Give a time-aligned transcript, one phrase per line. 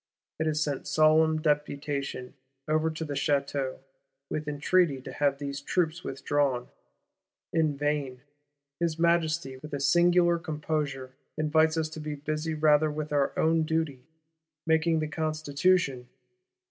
[0.39, 2.33] It has sent solemn Deputation
[2.67, 3.77] over to the Château,
[4.31, 6.69] with entreaty to have these troops withdrawn.
[7.53, 8.21] In vain:
[8.79, 13.61] his Majesty, with a singular composure, invites us to be busy rather with our own
[13.61, 14.01] duty,
[14.65, 16.07] making the Constitution!